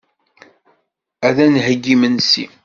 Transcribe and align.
Ad 1.27 1.33
d-nheyyi 1.35 1.91
imensi. 1.95 2.45